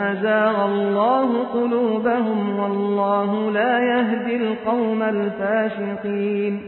أزاغ 0.00 0.64
الله 0.64 1.44
قلوبهم 1.44 2.58
والله 2.60 3.50
لا 3.50 3.78
يهدي 3.78 4.36
القوم 4.36 5.02
الفاسقين. 5.02 6.60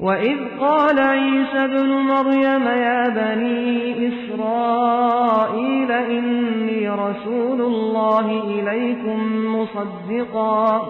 وإذ 0.00 0.36
قال 0.60 0.98
عيسى 0.98 1.64
ابن 1.64 1.88
مريم 1.88 2.68
يا 2.68 3.08
بني 3.08 4.08
إسرائيل 4.08 5.92
إني 5.92 6.88
رسول 6.88 7.60
الله 7.60 8.26
إليكم 8.44 9.46
مصدقا. 9.56 10.82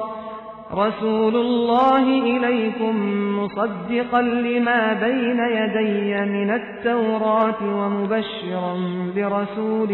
رسول 0.75 1.37
الله 1.37 2.03
إليكم 2.23 2.95
مصدقا 3.39 4.23
لما 4.23 4.93
بين 4.93 5.39
يدي 5.39 6.31
من 6.31 6.51
التوراة 6.51 7.63
ومبشرا 7.63 8.77
برسول 9.17 9.91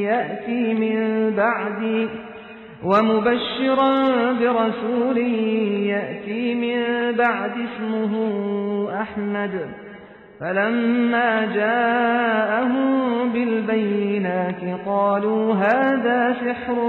يأتي 0.00 0.74
من 0.74 1.30
بعدي 1.36 2.08
ومبشرا 2.84 3.92
برسول 4.32 5.18
يأتي 5.86 6.54
من 6.54 7.12
بعد 7.16 7.50
اسمه 7.50 8.12
أحمد 9.02 9.68
فلما 10.40 11.54
جاءهم 11.54 13.28
بالبينات 13.32 14.86
قالوا 14.86 15.54
هذا 15.54 16.36
سحر 16.44 16.88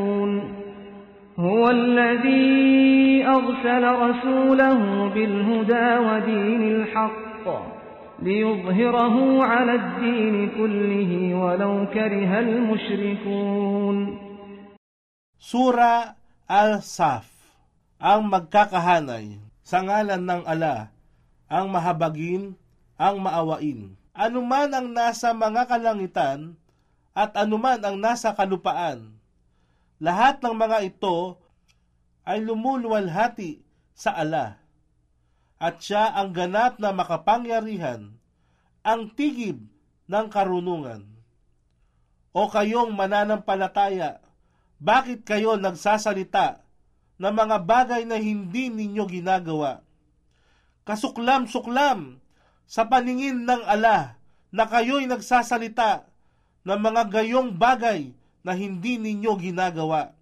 هو 1.40 1.70
الذي 1.70 3.26
أرسل 3.28 3.84
رسوله 3.84 5.08
بالهدى 5.14 5.88
ودين 6.08 6.62
الحق 6.62 7.46
ليظهره 8.22 9.44
على 9.44 9.74
الدين 9.74 10.50
كله 10.56 11.34
ولو 11.34 11.86
كره 11.92 12.32
المشركون 12.38 13.98
Sura 15.36 16.16
Al-Saf 16.48 17.28
Ang 18.02 18.28
magkakahanay 18.28 19.40
sa 19.66 19.80
ngalan 19.80 20.20
ng 20.20 20.42
ala, 20.44 20.92
ang 21.48 21.66
mahabagin, 21.72 22.52
ang 22.94 23.18
maawain. 23.18 23.96
Anuman 24.12 24.68
ang 24.72 24.92
nasa 24.92 25.32
mga 25.32 25.64
kalangitan 25.64 26.54
at 27.16 27.32
anuman 27.34 27.80
ang 27.80 27.96
nasa 27.96 28.36
kalupaan. 28.36 29.16
lahat 30.01 30.41
ng 30.41 30.57
mga 30.57 30.81
ito 30.81 31.37
ay 32.25 32.41
lumuluwalhati 32.41 33.61
sa 33.93 34.17
ala. 34.17 34.57
At 35.61 35.77
siya 35.77 36.09
ang 36.17 36.33
ganap 36.33 36.81
na 36.81 36.89
makapangyarihan, 36.89 38.17
ang 38.81 39.13
tigib 39.13 39.61
ng 40.09 40.25
karunungan. 40.33 41.05
O 42.33 42.49
kayong 42.49 42.97
mananampalataya, 42.97 44.25
bakit 44.81 45.21
kayo 45.21 45.53
nagsasalita 45.61 46.65
ng 47.21 47.33
mga 47.37 47.61
bagay 47.61 48.01
na 48.09 48.17
hindi 48.17 48.73
ninyo 48.73 49.05
ginagawa? 49.05 49.85
Kasuklam-suklam 50.81 52.17
sa 52.65 52.89
paningin 52.89 53.45
ng 53.45 53.61
ala 53.69 54.17
na 54.49 54.65
kayo'y 54.65 55.05
nagsasalita 55.05 56.09
ng 56.65 56.79
mga 56.81 57.05
gayong 57.13 57.53
bagay 57.53 58.17
na 58.41 58.57
hindi 58.57 58.97
ninyo 58.97 59.31
ginagawa. 59.37 60.13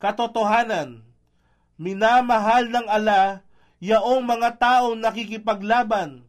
Katotohanan, 0.00 1.04
minamahal 1.76 2.68
ng 2.68 2.86
ala 2.88 3.44
yaong 3.78 4.24
mga 4.26 4.58
taong 4.58 4.98
nakikipaglaban 4.98 6.26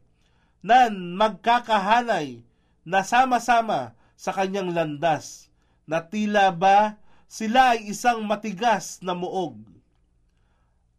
nan 0.60 1.16
magkakahanay 1.16 2.44
na 2.84 3.02
sama-sama 3.02 3.96
sa 4.20 4.36
kanyang 4.36 4.76
landas 4.76 5.48
na 5.88 6.04
tila 6.04 6.52
ba 6.52 7.00
sila 7.30 7.78
ay 7.78 7.94
isang 7.94 8.26
matigas 8.26 9.00
na 9.06 9.14
muog. 9.14 9.56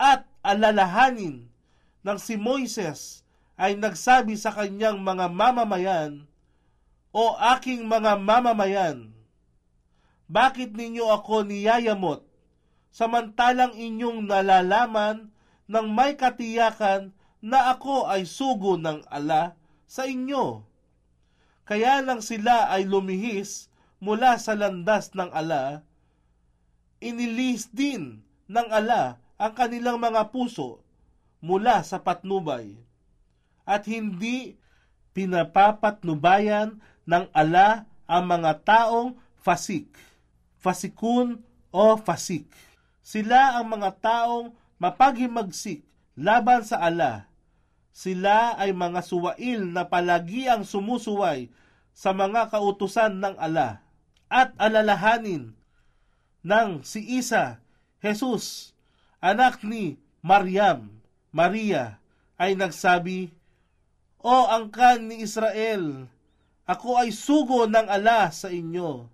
At 0.00 0.24
alalahanin 0.40 1.50
ng 2.00 2.18
si 2.22 2.38
Moises 2.40 3.26
ay 3.60 3.76
nagsabi 3.76 4.38
sa 4.38 4.54
kanyang 4.54 5.02
mga 5.02 5.28
mamamayan, 5.28 6.24
O 7.10 7.34
aking 7.34 7.84
mga 7.90 8.16
mamamayan, 8.22 9.10
bakit 10.30 10.78
ninyo 10.78 11.10
ako 11.10 11.42
niyayamot, 11.42 12.22
samantalang 12.94 13.74
inyong 13.74 14.30
nalalaman 14.30 15.34
ng 15.66 15.86
may 15.90 16.14
katiyakan 16.14 17.10
na 17.42 17.74
ako 17.74 18.06
ay 18.06 18.22
sugo 18.30 18.78
ng 18.78 19.02
ala 19.10 19.58
sa 19.90 20.06
inyo. 20.06 20.62
Kaya 21.66 21.98
nang 22.06 22.22
sila 22.22 22.70
ay 22.70 22.86
lumihis 22.86 23.74
mula 23.98 24.38
sa 24.38 24.54
landas 24.54 25.10
ng 25.18 25.34
ala, 25.34 25.82
inilis 27.02 27.66
din 27.74 28.22
ng 28.46 28.68
ala 28.70 29.18
ang 29.34 29.52
kanilang 29.58 29.98
mga 29.98 30.30
puso 30.30 30.78
mula 31.42 31.82
sa 31.82 31.98
patnubay. 31.98 32.78
At 33.66 33.86
hindi 33.90 34.58
pinapapatnubayan 35.10 36.78
ng 37.06 37.24
ala 37.34 37.90
ang 38.06 38.24
mga 38.26 38.62
taong 38.62 39.18
fasik, 39.38 40.09
fasikun 40.60 41.40
o 41.72 41.96
fasik. 41.96 42.46
Sila 43.00 43.58
ang 43.58 43.72
mga 43.72 43.96
taong 43.98 44.52
mapaghimagsik 44.76 45.82
laban 46.14 46.62
sa 46.62 46.78
ala. 46.78 47.26
Sila 47.90 48.54
ay 48.54 48.70
mga 48.70 49.00
suwail 49.02 49.66
na 49.66 49.88
palagi 49.88 50.46
ang 50.46 50.62
sumusuway 50.62 51.50
sa 51.90 52.14
mga 52.14 52.52
kautusan 52.52 53.18
ng 53.18 53.34
ala. 53.40 53.82
At 54.30 54.54
alalahanin 54.62 55.58
ng 56.46 56.86
si 56.86 57.02
Isa, 57.18 57.58
Jesus, 57.98 58.72
anak 59.18 59.66
ni 59.66 59.98
Maryam, 60.22 61.02
Maria, 61.34 61.98
ay 62.40 62.56
nagsabi, 62.56 63.34
O 64.20 64.48
angkan 64.48 65.08
ni 65.08 65.24
Israel, 65.24 66.08
ako 66.64 67.00
ay 67.00 67.10
sugo 67.12 67.66
ng 67.66 67.88
ala 67.88 68.28
sa 68.30 68.48
inyo, 68.52 69.08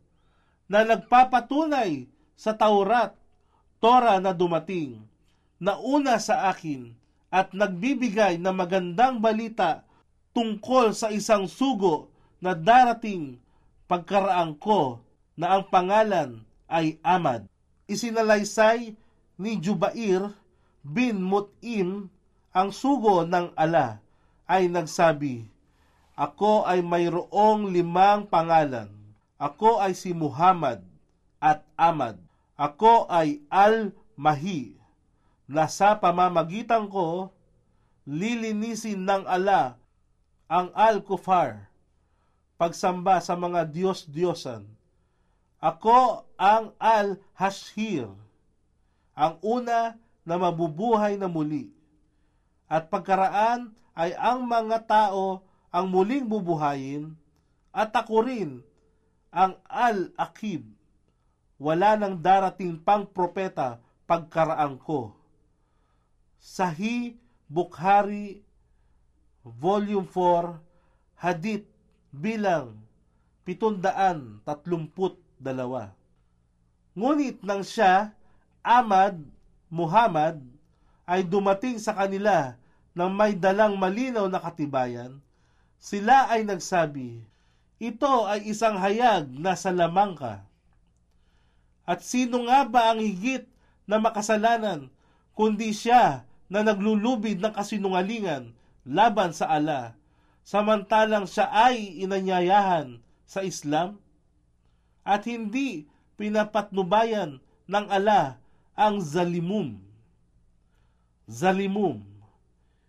na 0.67 0.83
nagpapatunay 0.83 2.11
sa 2.35 2.55
Taurat, 2.55 3.15
Torah 3.79 4.19
na 4.19 4.35
dumating, 4.35 5.03
na 5.57 5.79
una 5.81 6.21
sa 6.21 6.51
akin, 6.53 6.93
at 7.31 7.51
nagbibigay 7.53 8.39
ng 8.39 8.55
magandang 8.55 9.19
balita 9.19 9.83
tungkol 10.37 10.93
sa 10.95 11.11
isang 11.11 11.49
sugo 11.49 12.13
na 12.39 12.53
darating 12.55 13.41
pagkaraan 13.89 14.57
ko 14.61 15.01
na 15.37 15.59
ang 15.59 15.65
pangalan 15.69 16.45
ay 16.69 16.99
Amad. 17.03 17.47
Isinalaysay 17.87 18.95
ni 19.39 19.53
Jubair 19.61 20.33
bin 20.83 21.23
Mut'im 21.23 22.11
ang 22.57 22.73
sugo 22.73 23.23
ng 23.29 23.53
ala 23.53 24.01
ay 24.49 24.71
nagsabi, 24.71 25.45
Ako 26.17 26.65
ay 26.65 26.81
mayroong 26.81 27.69
limang 27.69 28.25
pangalan. 28.27 28.89
Ako 29.37 29.85
ay 29.85 29.93
si 29.93 30.17
Muhammad 30.17 30.81
at 31.37 31.61
Ahmad. 31.77 32.17
Ako 32.57 33.05
ay 33.13 33.45
Al-Mahi 33.53 34.73
na 35.45 35.69
sa 35.69 36.01
pamamagitan 36.01 36.89
ko 36.89 37.29
lilinisin 38.09 39.05
ng 39.05 39.29
ala 39.29 39.77
ang 40.49 40.73
Al-Kufar 40.73 41.69
pagsamba 42.57 43.21
sa 43.21 43.37
mga 43.37 43.69
Diyos-Diyosan. 43.69 44.65
Ako 45.61 46.25
ang 46.41 46.73
Al-Hashir, 46.81 48.09
ang 49.13 49.35
una 49.45 50.01
na 50.25 50.35
mabubuhay 50.41 51.21
na 51.21 51.29
muli. 51.29 51.69
At 52.67 52.89
pagkaraan 52.89 53.77
ay 53.93 54.17
ang 54.17 54.49
mga 54.49 54.89
tao 54.89 55.45
ang 55.69 55.87
muling 55.93 56.25
bubuhayin 56.25 57.13
at 57.71 57.93
ako 57.93 58.25
rin 58.25 58.65
ang 59.37 59.61
Al-Akib. 59.69 60.65
Wala 61.61 62.01
nang 62.01 62.17
darating 62.25 62.81
pang 62.81 63.05
propeta 63.05 63.77
pagkaraan 64.09 64.81
ko. 64.81 65.13
Sahih 66.41 67.21
Bukhari 67.45 68.41
Volume 69.45 70.09
4 70.09 70.57
Hadith 71.21 71.69
bilang 72.13 72.81
732. 73.45 74.41
Ngunit 76.97 77.37
nang 77.45 77.61
siya, 77.61 78.17
Ahmad, 78.65 79.21
Muhammad, 79.69 80.41
ay 81.05 81.23
dumating 81.23 81.77
sa 81.77 81.93
kanila 81.93 82.57
ng 82.97 83.13
may 83.13 83.37
dalang 83.37 83.77
malinaw 83.77 84.27
na 84.27 84.41
katibayan, 84.41 85.21
sila 85.77 86.27
ay 86.33 86.43
nagsabi, 86.43 87.21
ito 87.77 88.25
ay 88.25 88.49
isang 88.49 88.81
hayag 88.81 89.29
na 89.37 89.53
sa 89.53 89.73
ka. 90.17 90.45
At 91.87 92.01
sino 92.03 92.49
nga 92.49 92.65
ba 92.67 92.91
ang 92.91 92.99
higit 93.05 93.47
na 93.87 94.01
makasalanan 94.01 94.91
kundi 95.37 95.71
siya 95.77 96.25
na 96.49 96.65
naglulubid 96.65 97.39
ng 97.39 97.53
kasinungalingan 97.53 98.57
laban 98.89 99.37
sa 99.37 99.53
ala, 99.53 99.95
samantalang 100.41 101.29
siya 101.29 101.53
ay 101.53 102.01
inanyayahan 102.01 102.99
sa 103.29 103.45
Islam? 103.45 104.01
At 105.07 105.29
hindi 105.29 105.87
pinapatnubayan 106.17 107.39
ng 107.69 107.87
ala 107.93 108.41
ang 108.75 108.99
zalimum. 108.99 109.79
Zalimum. 111.29 112.03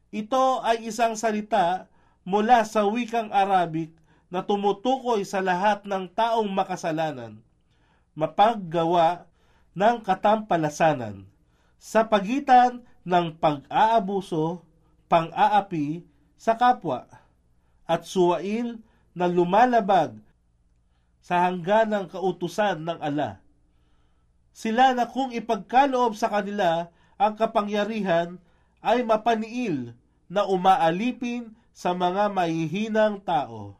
Ito 0.10 0.64
ay 0.64 0.88
isang 0.88 1.20
salita 1.20 1.86
mula 2.24 2.64
sa 2.64 2.88
wikang 2.88 3.30
Arabic 3.30 3.92
na 4.28 4.44
tumutukoy 4.44 5.24
sa 5.24 5.40
lahat 5.40 5.88
ng 5.88 6.12
taong 6.12 6.50
makasalanan, 6.52 7.40
mapaggawa 8.12 9.28
ng 9.78 10.04
katampalasanan 10.04 11.24
sa 11.78 12.04
pagitan 12.04 12.84
ng 13.08 13.38
pag-aabuso, 13.40 14.66
pang-aapi 15.08 16.04
sa 16.36 16.60
kapwa 16.60 17.08
at 17.88 18.04
suwail 18.04 18.84
na 19.16 19.26
lumalabag 19.26 20.20
sa 21.24 21.48
hangganang 21.48 22.12
kautusan 22.12 22.84
ng 22.84 23.00
ala. 23.00 23.40
Sila 24.52 24.92
na 24.92 25.08
kung 25.08 25.32
ipagkaloob 25.32 26.18
sa 26.20 26.28
kanila 26.28 26.92
ang 27.16 27.34
kapangyarihan 27.38 28.42
ay 28.84 29.06
mapaniil 29.06 29.96
na 30.28 30.44
umaalipin 30.44 31.56
sa 31.72 31.94
mga 31.94 32.30
mahihinang 32.34 33.22
tao. 33.22 33.78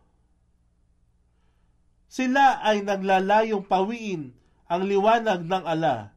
Sila 2.08 2.64
ay 2.64 2.88
naglalayong 2.88 3.68
pawiin 3.68 4.32
ang 4.72 4.82
liwanag 4.88 5.44
ng 5.44 5.64
ala. 5.68 6.16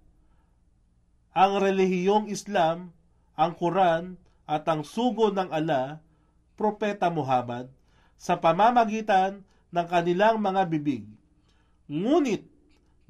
Ang 1.35 1.53
relihiyong 1.59 2.31
Islam, 2.31 2.95
ang 3.35 3.59
Quran 3.59 4.15
at 4.47 4.67
ang 4.71 4.87
sugo 4.87 5.35
ng 5.35 5.51
ala, 5.51 5.99
Propeta 6.55 7.11
Muhammad, 7.11 7.71
sa 8.15 8.39
pamamagitan 8.39 9.43
ng 9.75 9.87
kanilang 9.91 10.39
mga 10.39 10.63
bibig. 10.71 11.07
Ngunit, 11.91 12.47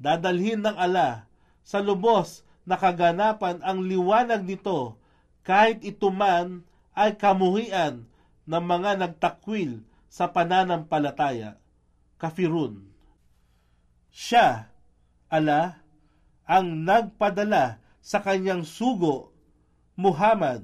dadalhin 0.01 0.65
ng 0.65 0.73
ala 0.73 1.29
sa 1.61 1.77
lubos 1.85 2.41
na 2.65 2.81
kaganapan 2.81 3.61
ang 3.61 3.85
liwanag 3.85 4.41
nito 4.41 4.97
kahit 5.45 5.85
ito 5.85 6.09
man 6.09 6.65
ay 6.97 7.13
kamuhian 7.13 8.09
ng 8.49 8.63
mga 8.65 8.97
nagtakwil 8.97 9.85
sa 10.09 10.29
pananampalataya 10.29 11.60
kafirun. 12.21 12.85
Siya, 14.13 14.69
ala, 15.25 15.81
ang 16.45 16.85
nagpadala 16.85 17.81
sa 17.97 18.21
kanyang 18.21 18.61
sugo, 18.61 19.33
Muhammad, 19.97 20.61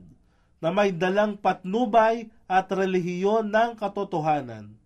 na 0.62 0.70
may 0.70 0.94
dalang 0.94 1.34
patnubay 1.42 2.30
at 2.46 2.70
relihiyon 2.70 3.50
ng 3.50 3.74
katotohanan, 3.74 4.78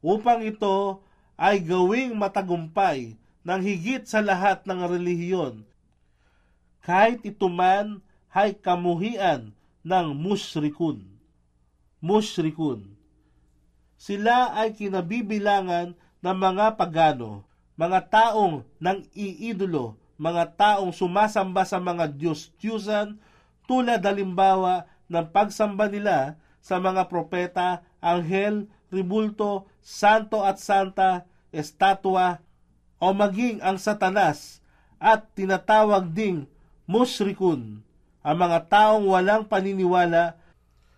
upang 0.00 0.40
ito 0.40 1.04
ay 1.36 1.60
gawing 1.60 2.16
matagumpay 2.16 3.20
ng 3.44 3.60
higit 3.60 4.08
sa 4.08 4.24
lahat 4.24 4.64
ng 4.64 4.80
relihiyon, 4.88 5.64
kahit 6.80 7.20
ito 7.20 7.52
man 7.52 8.00
ay 8.32 8.56
kamuhian 8.56 9.52
ng 9.84 10.06
musrikun. 10.16 11.04
Musrikun 11.98 12.97
sila 13.98 14.54
ay 14.54 14.78
kinabibilangan 14.78 15.98
ng 16.22 16.36
mga 16.38 16.78
pagano, 16.78 17.42
mga 17.74 18.06
taong 18.06 18.62
nang 18.78 19.02
iidolo, 19.10 19.98
mga 20.18 20.54
taong 20.54 20.94
sumasamba 20.94 21.66
sa 21.66 21.82
mga 21.82 22.10
Diyos-Diyusan 22.14 23.18
tulad 23.66 24.00
halimbawa 24.02 24.86
ng 25.10 25.26
pagsamba 25.34 25.90
nila 25.90 26.38
sa 26.62 26.78
mga 26.78 27.10
propeta, 27.10 27.82
anghel, 27.98 28.70
ribulto, 28.90 29.66
santo 29.82 30.42
at 30.46 30.58
santa, 30.62 31.26
estatwa, 31.50 32.42
o 32.98 33.14
maging 33.14 33.62
ang 33.62 33.78
satanas 33.78 34.58
at 34.98 35.26
tinatawag 35.38 36.10
ding 36.10 36.50
musrikun, 36.90 37.82
ang 38.26 38.36
mga 38.36 38.58
taong 38.66 39.06
walang 39.06 39.46
paniniwala 39.46 40.34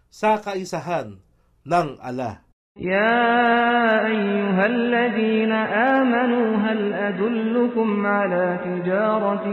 sa 0.08 0.40
kaisahan 0.40 1.20
ng 1.68 1.88
Allah. 2.00 2.40
يا 2.78 4.06
أيها 4.06 4.66
الذين 4.66 5.52
آمنوا 5.52 6.56
هل 6.56 6.92
أدلكم 6.92 8.06
على 8.06 8.58
تجارة 8.64 9.44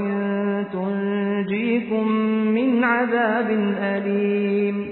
تنجيكم 0.73 2.11
من 2.53 2.83
عذاب 2.83 3.75
أليم؟ 3.81 4.89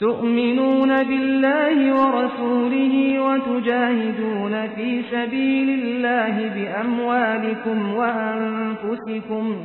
تؤمنون 0.00 0.88
بالله 0.88 1.94
ورسوله 1.94 3.22
وتجاهدون 3.22 4.68
في 4.68 5.02
سبيل 5.02 5.70
الله 5.70 6.48
بأموالكم 6.54 7.94
وأنفسكم. 7.94 9.56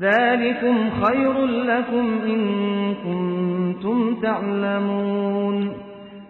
ذلكم 0.00 0.90
خير 0.90 1.46
لكم 1.46 2.18
إن 2.26 2.94
كنتم 2.94 4.20
تعلمون. 4.22 5.91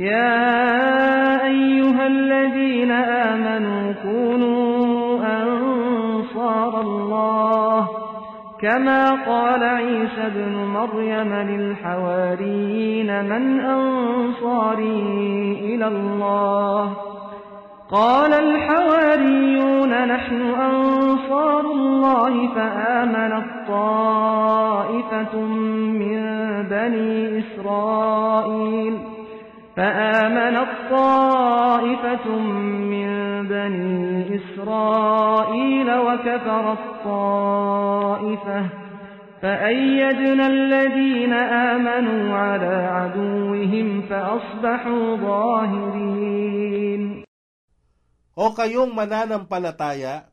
يا 0.00 1.44
أيها 1.46 2.06
الذين 2.06 2.90
آمنوا 2.90 3.92
كونوا 3.92 5.18
أنصار 5.42 6.80
الله 6.80 7.88
كما 8.60 9.10
قال 9.10 9.64
عيسى 9.64 10.26
ابن 10.26 10.54
مريم 10.54 11.34
للحواريين 11.34 13.24
من 13.24 13.60
أنصاري 13.60 15.02
إلى 15.60 15.86
الله 15.86 16.96
قال 17.90 18.32
الحواريون 18.32 20.06
نحن 20.06 20.40
أنصار 20.40 21.60
الله 21.60 22.54
فآمنت 22.54 23.68
طائفة 23.68 25.38
من 26.00 26.20
بني 26.70 27.38
إسرائيل 27.38 29.09
فآمنت 29.79 30.71
طائفة 30.89 32.27
من 32.91 33.09
بني 33.47 34.39
إسرائيل 34.39 35.89
وكفرت 35.99 36.83
طائفة 37.03 38.61
فأيدنا 39.41 40.45
الذين 40.47 41.33
آمنوا 41.33 42.37
على 42.37 42.75
عدوهم 42.95 43.87
فأصبحوا 44.09 45.05
ظاهرين 45.17 47.25
O 48.35 48.51
kayong 48.51 48.91
mananampalataya, 48.91 50.27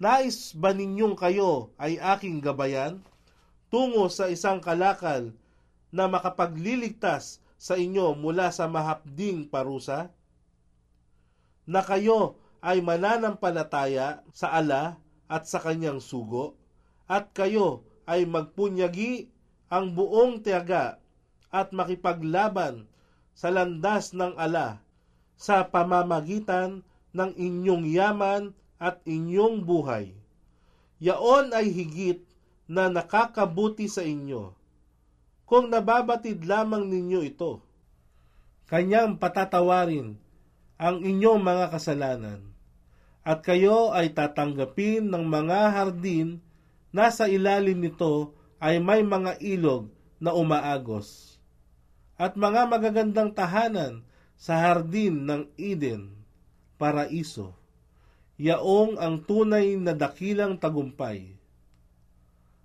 nais 0.00 0.56
ba 0.56 0.72
ninyong 0.72 1.12
kayo 1.12 1.68
ay 1.76 2.00
aking 2.00 2.40
gabayan 2.40 2.96
tungo 3.68 4.08
sa 4.08 4.32
isang 4.32 4.56
kalakal 4.56 5.36
na 5.92 6.08
makapagliligtas 6.08 7.44
sa 7.61 7.77
inyo 7.77 8.17
mula 8.17 8.49
sa 8.49 8.65
mahapding 8.65 9.45
parusa? 9.45 10.09
Na 11.69 11.85
kayo 11.85 12.41
ay 12.57 12.81
mananampalataya 12.81 14.25
sa 14.33 14.49
ala 14.49 14.97
at 15.29 15.45
sa 15.45 15.61
kanyang 15.61 16.01
sugo, 16.01 16.57
at 17.05 17.29
kayo 17.37 17.85
ay 18.09 18.25
magpunyagi 18.25 19.29
ang 19.69 19.93
buong 19.93 20.41
tiyaga 20.41 20.97
at 21.53 21.69
makipaglaban 21.69 22.89
sa 23.37 23.53
landas 23.53 24.17
ng 24.17 24.33
ala 24.41 24.81
sa 25.37 25.69
pamamagitan 25.69 26.81
ng 27.13 27.31
inyong 27.37 27.85
yaman 27.85 28.43
at 28.81 29.05
inyong 29.05 29.61
buhay. 29.61 30.17
Yaon 30.97 31.53
ay 31.53 31.69
higit 31.69 32.25
na 32.65 32.89
nakakabuti 32.89 33.85
sa 33.85 34.01
inyo. 34.01 34.57
Kung 35.51 35.67
nababatid 35.67 36.47
lamang 36.47 36.87
ninyo 36.87 37.27
ito, 37.27 37.59
kanyang 38.71 39.19
patatawarin 39.19 40.15
ang 40.79 41.03
inyong 41.03 41.43
mga 41.43 41.75
kasalanan, 41.75 42.55
at 43.19 43.43
kayo 43.43 43.91
ay 43.91 44.15
tatanggapin 44.15 45.11
ng 45.11 45.27
mga 45.27 45.75
hardin 45.75 46.39
na 46.95 47.11
sa 47.11 47.27
ilalim 47.27 47.83
nito 47.83 48.31
ay 48.63 48.79
may 48.79 49.03
mga 49.03 49.43
ilog 49.43 49.91
na 50.23 50.31
umaagos, 50.31 51.35
at 52.15 52.39
mga 52.39 52.71
magagandang 52.71 53.35
tahanan 53.35 54.07
sa 54.39 54.55
hardin 54.55 55.27
ng 55.27 55.51
Eden 55.59 56.15
paraiso, 56.79 57.59
yaong 58.39 58.95
ang 58.95 59.19
tunay 59.27 59.75
na 59.75 59.91
dakilang 59.91 60.55
tagumpay. 60.55 61.35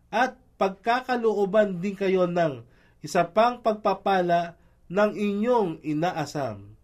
At 0.07 0.39
pagkakalooban 0.55 1.83
din 1.83 1.99
kayo 1.99 2.31
ng 2.31 2.76
isa 3.07 3.23
pang 3.23 3.63
pagpapala 3.63 4.59
ng 4.91 5.15
inyong 5.15 5.79
inaasam, 5.87 6.75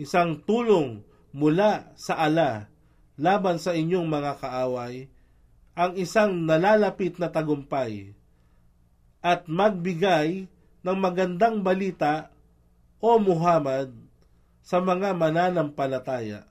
isang 0.00 0.40
tulong 0.48 1.04
mula 1.36 1.92
sa 1.92 2.16
ala 2.16 2.72
laban 3.20 3.60
sa 3.60 3.76
inyong 3.76 4.08
mga 4.08 4.40
kaaway, 4.40 5.12
ang 5.76 5.92
isang 6.00 6.48
nalalapit 6.48 7.20
na 7.20 7.28
tagumpay, 7.28 8.16
at 9.20 9.44
magbigay 9.44 10.48
ng 10.80 10.96
magandang 10.96 11.60
balita 11.60 12.32
o 12.96 13.20
Muhammad 13.20 13.92
sa 14.64 14.80
mga 14.80 15.12
mananampalataya. 15.12 16.48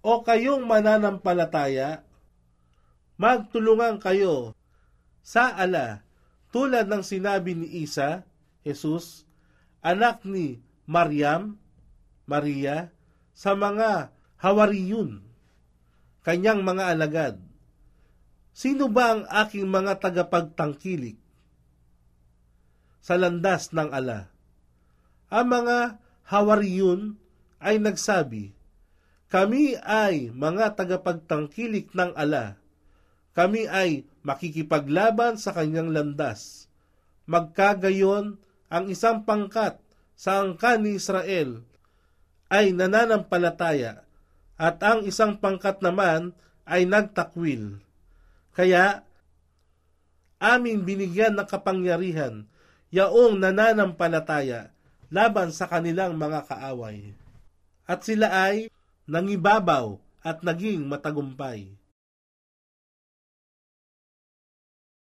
O 0.00 0.24
kayong 0.24 0.64
mananampalataya, 0.64 2.00
magtulungan 3.20 4.00
kayo 4.00 4.56
sa 5.20 5.52
ala 5.52 6.05
tulad 6.56 6.88
ng 6.88 7.04
sinabi 7.04 7.52
ni 7.52 7.84
Isa, 7.84 8.24
Jesus, 8.64 9.28
anak 9.84 10.24
ni 10.24 10.64
Maryam, 10.88 11.60
Maria, 12.24 12.88
sa 13.36 13.52
mga 13.52 14.08
hawariyun, 14.40 15.20
kanyang 16.24 16.64
mga 16.64 16.96
alagad. 16.96 17.36
Sino 18.56 18.88
ba 18.88 19.12
ang 19.12 19.22
aking 19.28 19.68
mga 19.68 20.00
tagapagtangkilik 20.00 21.20
sa 23.04 23.20
landas 23.20 23.76
ng 23.76 23.92
ala? 23.92 24.32
Ang 25.28 25.60
mga 25.60 26.00
hawariyun 26.24 27.20
ay 27.60 27.76
nagsabi, 27.84 28.56
kami 29.28 29.76
ay 29.84 30.32
mga 30.32 30.72
tagapagtangkilik 30.72 31.92
ng 31.92 32.16
ala. 32.16 32.56
Kami 33.36 33.68
ay 33.68 34.08
makikipaglaban 34.24 35.36
sa 35.36 35.52
kanyang 35.52 35.92
landas. 35.92 36.72
Magkagayon, 37.28 38.40
ang 38.72 38.84
isang 38.88 39.28
pangkat 39.28 39.76
sa 40.16 40.40
angkan 40.40 40.80
ni 40.80 40.96
Israel 40.96 41.60
ay 42.48 42.72
nananampalataya 42.72 44.02
at 44.56 44.80
ang 44.80 45.04
isang 45.04 45.36
pangkat 45.36 45.84
naman 45.84 46.32
ay 46.64 46.88
nagtakwil. 46.88 47.78
Kaya, 48.56 49.04
aming 50.40 50.88
binigyan 50.88 51.36
ng 51.36 51.44
kapangyarihan 51.44 52.48
yaong 52.88 53.36
nananampalataya 53.36 54.72
laban 55.12 55.52
sa 55.52 55.68
kanilang 55.68 56.16
mga 56.16 56.48
kaaway. 56.48 57.12
At 57.84 58.02
sila 58.02 58.32
ay 58.32 58.72
nangibabaw 59.06 60.00
at 60.24 60.42
naging 60.42 60.88
matagumpay. 60.88 61.70